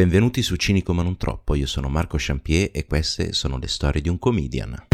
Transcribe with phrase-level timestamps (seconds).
[0.00, 4.00] Benvenuti su Cinico ma non troppo, io sono Marco Champier e queste sono le storie
[4.00, 4.86] di un comedian.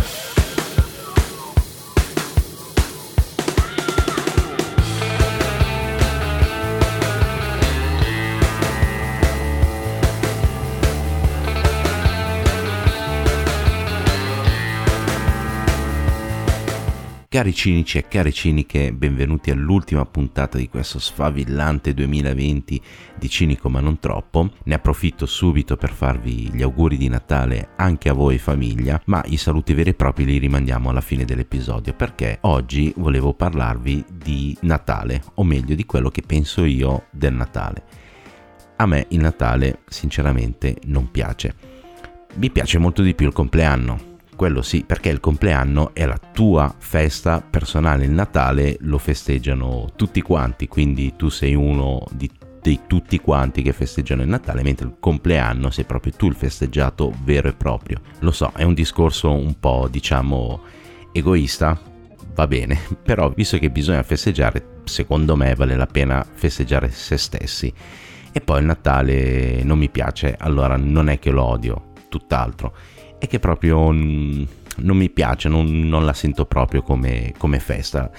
[17.37, 22.81] Cari cinici e cari ciniche, benvenuti all'ultima puntata di questo sfavillante 2020
[23.15, 24.53] di Cinico ma non troppo.
[24.65, 29.37] Ne approfitto subito per farvi gli auguri di Natale anche a voi famiglia, ma i
[29.37, 35.23] saluti veri e propri li rimandiamo alla fine dell'episodio perché oggi volevo parlarvi di Natale,
[35.35, 37.85] o meglio di quello che penso io del Natale.
[38.77, 41.55] A me il Natale sinceramente non piace.
[42.37, 44.06] Mi piace molto di più il compleanno
[44.37, 50.21] quello sì, perché il compleanno è la tua festa personale, il Natale lo festeggiano tutti
[50.23, 52.31] quanti, quindi tu sei uno di
[52.67, 57.15] dei tutti quanti che festeggiano il Natale, mentre il compleanno sei proprio tu il festeggiato
[57.23, 58.01] vero e proprio.
[58.21, 60.63] Lo so, è un discorso un po', diciamo,
[61.13, 61.81] egoista,
[62.35, 67.73] va bene, però visto che bisogna festeggiare, secondo me vale la pena festeggiare se stessi.
[68.33, 72.75] E poi il Natale non mi piace, allora non è che lo odio, tutt'altro
[73.19, 78.11] e che proprio non mi piace, non, non la sento proprio come, come, festa.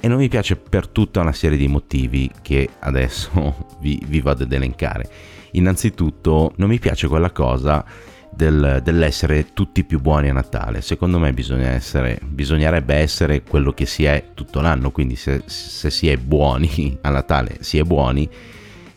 [0.00, 4.44] E non mi piace per tutta una serie di motivi che adesso vi, vi vado
[4.44, 5.08] ad elencare.
[5.52, 7.84] Innanzitutto non mi piace quella cosa
[8.30, 10.82] del, dell'essere tutti più buoni a Natale.
[10.82, 15.90] Secondo me bisogna essere, bisognerebbe essere quello che si è tutto l'anno, quindi se, se
[15.90, 18.28] si è buoni a Natale si è buoni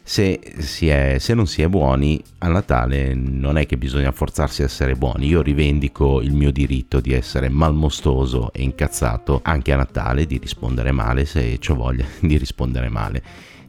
[0.08, 4.66] se, è, se, non si è buoni a Natale non è che bisogna forzarsi a
[4.66, 5.28] essere buoni.
[5.28, 10.94] Io rivendico il mio diritto di essere malmostoso e incazzato anche a Natale, di rispondere
[10.94, 13.22] male se ho voglia di rispondere male.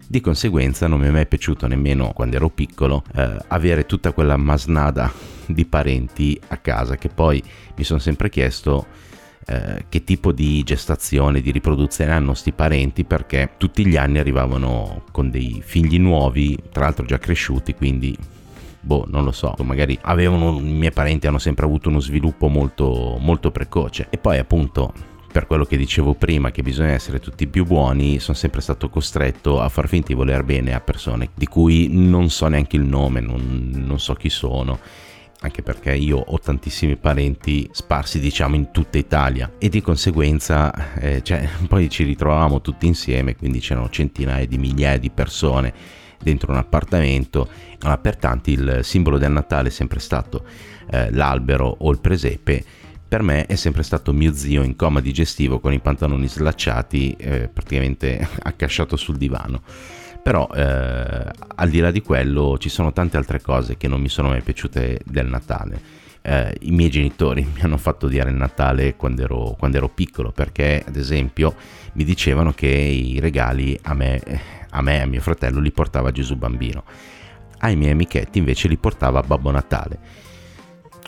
[0.06, 4.36] Di conseguenza non mi è mai piaciuto nemmeno quando ero piccolo eh, avere tutta quella
[4.36, 5.12] masnada
[5.44, 7.42] di parenti a casa che poi
[7.74, 8.86] mi sono sempre chiesto
[9.50, 15.04] eh, che tipo di gestazione, di riproduzione hanno sti parenti perché tutti gli anni arrivavano
[15.10, 18.14] con dei figli nuovi, tra l'altro già cresciuti, quindi
[18.78, 23.16] boh, non lo so, magari avevano, i miei parenti hanno sempre avuto uno sviluppo molto,
[23.18, 24.08] molto precoce.
[24.10, 24.92] E poi appunto,
[25.32, 29.62] per quello che dicevo prima, che bisogna essere tutti più buoni, sono sempre stato costretto
[29.62, 33.20] a far finta di voler bene a persone di cui non so neanche il nome,
[33.20, 34.78] non, non so chi sono
[35.40, 39.52] anche perché io ho tantissimi parenti sparsi diciamo in tutta Italia.
[39.58, 44.98] E di conseguenza eh, cioè, poi ci ritrovavamo tutti insieme quindi c'erano centinaia di migliaia
[44.98, 45.72] di persone
[46.20, 47.48] dentro un appartamento.
[47.80, 50.44] Allora, per tanti il simbolo del Natale è sempre stato
[50.90, 52.64] eh, l'albero o il presepe.
[53.08, 57.48] Per me è sempre stato mio zio in coma digestivo con i pantaloni slacciati eh,
[57.48, 59.62] praticamente accasciato sul divano
[60.22, 64.08] però eh, al di là di quello ci sono tante altre cose che non mi
[64.08, 65.80] sono mai piaciute del Natale.
[66.20, 70.30] Eh, I miei genitori mi hanno fatto odiare il Natale quando ero, quando ero, piccolo
[70.32, 71.54] perché ad esempio
[71.94, 74.20] mi dicevano che i regali a me,
[74.70, 76.84] a me e a mio fratello li portava Gesù Bambino.
[77.60, 80.26] Ai miei amichetti invece li portava Babbo Natale.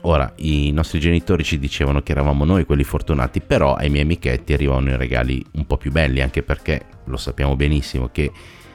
[0.03, 4.55] Ora, i nostri genitori ci dicevano che eravamo noi quelli fortunati, però ai miei amichetti
[4.55, 8.33] arrivavano i regali un po' più belli, anche perché lo sappiamo benissimo che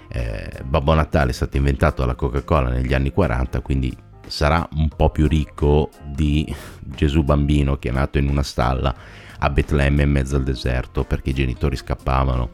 [0.10, 3.96] eh, Babbo Natale è stato inventato dalla Coca-Cola negli anni 40, quindi
[4.28, 8.94] sarà un po' più ricco di Gesù bambino che è nato in una stalla
[9.40, 12.50] a Betlemme in mezzo al deserto perché i genitori scappavano.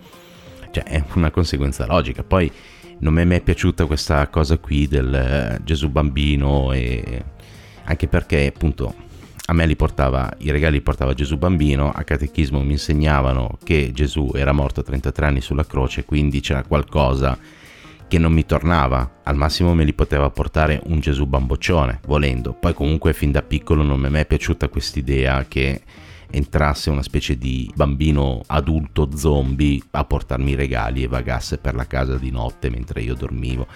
[0.71, 2.23] Cioè è una conseguenza logica.
[2.23, 2.51] Poi
[2.99, 7.23] non mi è mai piaciuta questa cosa qui del eh, Gesù bambino e
[7.83, 8.93] anche perché appunto
[9.51, 13.91] a me li portava, i regali li portava Gesù bambino, a catechismo mi insegnavano che
[13.93, 17.37] Gesù era morto a 33 anni sulla croce, quindi c'era qualcosa
[18.07, 22.53] che non mi tornava, al massimo me li poteva portare un Gesù bamboccione, volendo.
[22.53, 25.81] Poi comunque fin da piccolo non mi è mai piaciuta quest'idea che
[26.29, 31.87] entrasse una specie di bambino adulto zombie a portarmi i regali e vagasse per la
[31.87, 33.67] casa di notte mentre io dormivo.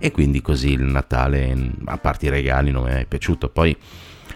[0.00, 3.50] E quindi così il Natale, a parte i regali, non mi è mai piaciuto.
[3.50, 3.76] Poi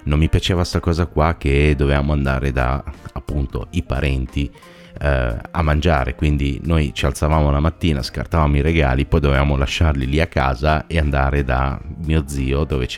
[0.06, 2.82] non mi piaceva sta cosa qua che dovevamo andare da
[3.12, 4.50] appunto i parenti
[4.98, 10.06] eh, a mangiare, quindi noi ci alzavamo la mattina, scartavamo i regali, poi dovevamo lasciarli
[10.06, 12.88] lì a casa e andare da mio zio dove,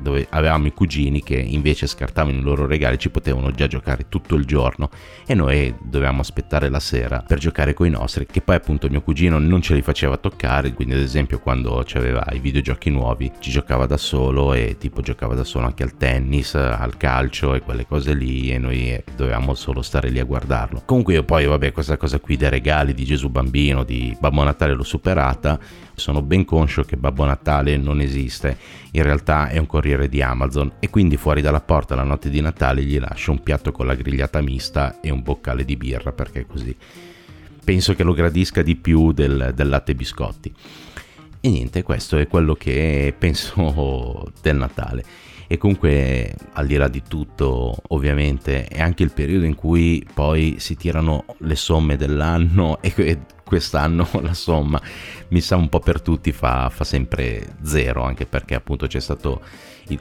[0.00, 4.34] dove avevamo i cugini che invece scartavano i loro regali, ci potevano già giocare tutto
[4.34, 4.90] il giorno
[5.26, 9.02] e noi dovevamo aspettare la sera per giocare con i nostri, che poi appunto mio
[9.02, 13.50] cugino non ce li faceva toccare, quindi ad esempio quando aveva i videogiochi nuovi ci
[13.50, 17.86] giocava da solo e tipo giocava da solo anche al tennis, al calcio e quelle
[17.86, 20.82] cose lì e noi dovevamo solo stare lì a guardarlo.
[20.84, 24.44] Comunque io poi poi vabbè questa cosa qui dei regali di Gesù Bambino, di Babbo
[24.44, 25.58] Natale l'ho superata,
[25.92, 28.56] sono ben conscio che Babbo Natale non esiste,
[28.92, 32.40] in realtà è un corriere di Amazon e quindi fuori dalla porta la notte di
[32.40, 36.46] Natale gli lascio un piatto con la grigliata mista e un boccale di birra perché
[36.46, 36.76] così
[37.64, 40.54] penso che lo gradisca di più del, del latte biscotti.
[41.40, 45.04] E niente, questo è quello che penso del Natale.
[45.46, 50.56] E comunque, al di là di tutto, ovviamente, è anche il periodo in cui poi
[50.58, 54.80] si tirano le somme dell'anno e quest'anno la somma
[55.28, 59.42] mi sa un po' per tutti fa, fa sempre zero, anche perché appunto c'è stato,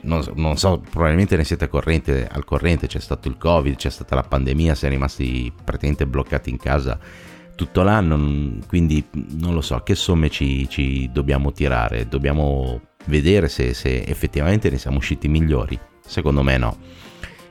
[0.02, 4.16] non, non, so, probabilmente ne siete corrente, al corrente, c'è stato il Covid, c'è stata
[4.16, 7.00] la pandemia, si è rimasti praticamente bloccati in casa
[7.56, 13.74] tutto l'anno, quindi non lo so, che somme ci, ci dobbiamo tirare, dobbiamo vedere se,
[13.74, 15.80] se effettivamente ne siamo usciti migliori.
[16.06, 16.78] Secondo me no.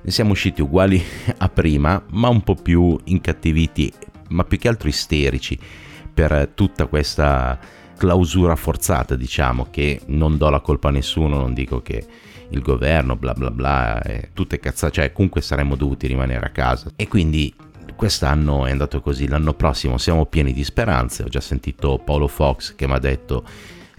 [0.02, 1.02] Ne siamo usciti uguali
[1.38, 3.93] a prima, ma un po' più incattiviti,
[4.28, 5.58] ma più che altro isterici
[6.12, 7.58] per tutta questa
[7.96, 12.04] clausura forzata, diciamo, che non do la colpa a nessuno, non dico che
[12.49, 14.02] il governo, bla bla bla,
[14.34, 16.90] tutte cazzate, cioè comunque saremmo dovuti rimanere a casa.
[16.96, 17.54] E quindi
[17.96, 22.75] quest'anno è andato così, l'anno prossimo siamo pieni di speranze, ho già sentito Paolo Fox
[22.75, 23.44] che mi ha detto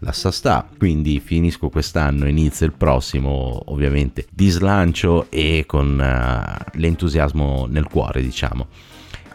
[0.03, 6.77] la sa sta, quindi finisco quest'anno, inizio il prossimo ovviamente di slancio e con uh,
[6.77, 8.67] l'entusiasmo nel cuore diciamo.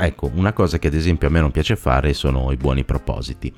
[0.01, 3.53] Ecco, una cosa che ad esempio a me non piace fare sono i buoni propositi,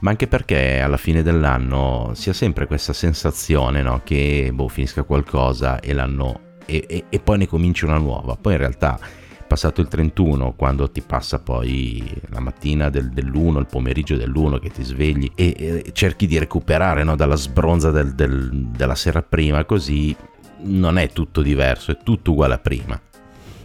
[0.00, 5.02] ma anche perché alla fine dell'anno si ha sempre questa sensazione no, che boh, finisca
[5.02, 9.00] qualcosa e l'anno e, e, e poi ne cominci una nuova, poi in realtà
[9.50, 14.70] passato il 31, quando ti passa poi la mattina del, dell'1, il pomeriggio dell'1 che
[14.70, 19.64] ti svegli e, e cerchi di recuperare no, dalla sbronza del, del, della sera prima,
[19.64, 20.14] così
[20.58, 23.00] non è tutto diverso, è tutto uguale a prima.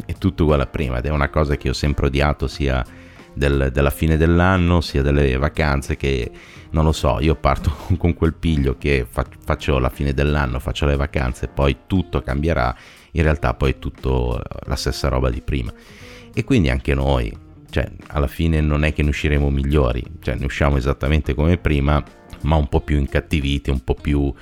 [0.03, 2.83] È tutto uguale a prima ed è una cosa che ho sempre odiato sia
[3.31, 6.31] del, della fine dell'anno sia delle vacanze che
[6.71, 10.95] non lo so, io parto con quel piglio che faccio la fine dell'anno, faccio le
[10.95, 12.75] vacanze, poi tutto cambierà
[13.15, 15.73] in realtà poi è tutto la stessa roba di prima.
[16.33, 17.35] E quindi anche noi,
[17.69, 22.03] cioè alla fine non è che ne usciremo migliori, cioè ne usciamo esattamente come prima,
[22.41, 24.33] ma un po' più incattiviti, un po' più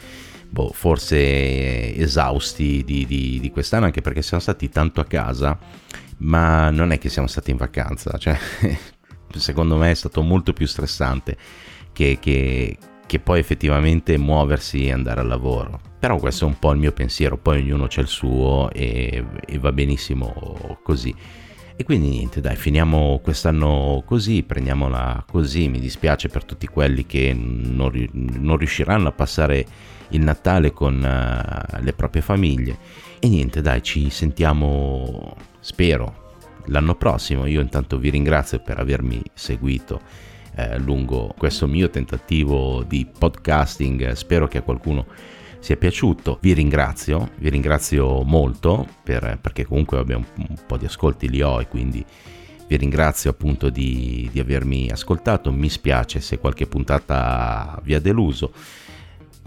[0.50, 5.58] boh, forse esausti di, di, di quest'anno, anche perché siamo stati tanto a casa,
[6.18, 8.38] ma non è che siamo stati in vacanza, cioè
[9.38, 11.38] secondo me è stato molto più stressante
[11.92, 15.93] che, che, che poi effettivamente muoversi e andare al lavoro.
[16.04, 19.58] Però questo è un po' il mio pensiero, poi ognuno c'è il suo e, e
[19.58, 21.16] va benissimo così.
[21.78, 25.70] E quindi niente, dai, finiamo quest'anno così, prendiamola così.
[25.70, 29.66] Mi dispiace per tutti quelli che non, non riusciranno a passare
[30.10, 32.78] il Natale con uh, le proprie famiglie.
[33.20, 36.34] E niente, dai, ci sentiamo, spero,
[36.66, 37.46] l'anno prossimo.
[37.46, 40.02] Io intanto vi ringrazio per avermi seguito
[40.56, 44.12] eh, lungo questo mio tentativo di podcasting.
[44.12, 45.06] Spero che a qualcuno
[45.64, 46.40] sia piaciuto.
[46.42, 51.62] Vi ringrazio, vi ringrazio molto per, perché comunque un, un, po' di ascolti li ho
[51.62, 52.06] e quindi
[52.68, 55.54] vi ringrazio appunto di, di avermi ascoltato.
[55.54, 58.52] Mi spiace se qualche puntata vi ha deluso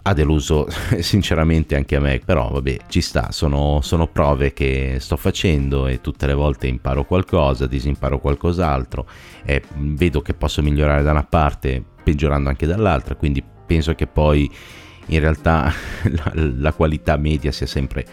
[0.09, 0.69] ha deluso
[1.01, 6.01] sinceramente anche a me, però vabbè, ci sta, sono, sono, prove che sto facendo e
[6.01, 9.07] tutte le volte imparo qualcosa, disimparo qualcos'altro
[9.45, 14.49] e vedo che posso migliorare da una parte peggiorando anche dall'altra, quindi penso che poi
[15.07, 15.73] in realtà
[16.05, 18.05] la, la, qualità media sia sempre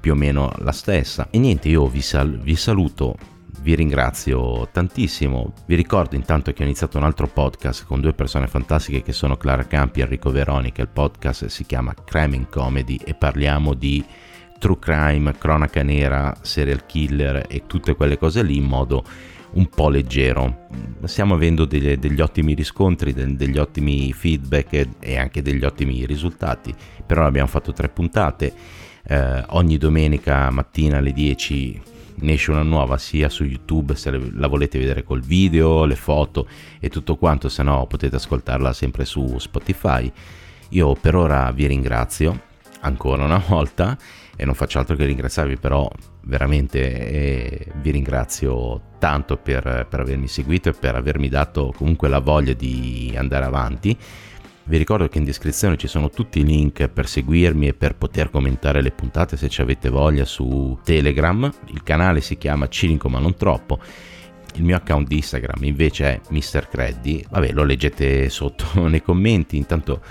[0.00, 1.28] più o meno la stessa.
[1.30, 3.16] E niente, io vi, sal- vi saluto,
[3.60, 5.52] vi ringrazio tantissimo.
[5.66, 9.36] Vi ricordo intanto che ho iniziato un altro podcast con due persone fantastiche che sono
[9.36, 10.82] Clara Campi e Enrico Veronica.
[10.82, 14.04] Il podcast si chiama Crime in Comedy e parliamo di
[14.58, 19.04] true crime, cronaca nera, serial killer e tutte quelle cose lì in modo
[19.52, 20.68] un po' leggero.
[21.04, 26.04] Stiamo avendo degli, degli ottimi riscontri, de, degli ottimi feedback e, e, anche degli ottimi
[26.06, 26.74] risultati.
[27.04, 28.52] Per ora abbiamo fatto tre puntate.
[29.02, 31.82] Eh, ogni domenica mattina alle 10
[32.20, 36.46] ne esce una nuova sia su YouTube se la volete vedere col video, le foto
[36.78, 40.10] e tutto quanto, se no potete ascoltarla sempre su Spotify.
[40.70, 42.48] Io per ora vi ringrazio
[42.80, 43.96] ancora una volta
[44.36, 45.90] e non faccio altro che ringraziarvi però
[46.22, 52.18] veramente eh, vi ringrazio tanto per, per avermi seguito e per avermi dato comunque la
[52.20, 53.96] voglia di andare avanti.
[54.62, 58.30] Vi ricordo che in descrizione ci sono tutti i link per seguirmi e per poter
[58.30, 61.50] commentare le puntate se ci avete voglia su Telegram.
[61.72, 63.80] Il canale si chiama Cinico ma non troppo.
[64.54, 66.68] Il mio account di Instagram invece è Mr.
[66.68, 67.24] Creddy.
[67.28, 69.56] Vabbè, lo leggete sotto nei commenti.
[69.56, 70.02] Intanto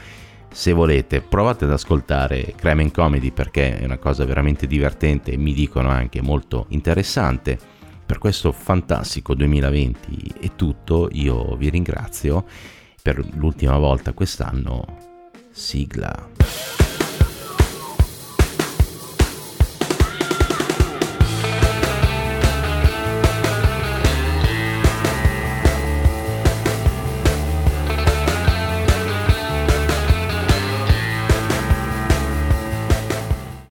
[0.51, 5.37] se volete provate ad ascoltare Crime and Comedy perché è una cosa veramente divertente e
[5.37, 7.57] mi dicono anche molto interessante.
[8.05, 12.45] Per questo fantastico 2020 è tutto, io vi ringrazio
[13.01, 14.85] per l'ultima volta quest'anno.
[15.51, 16.78] Sigla.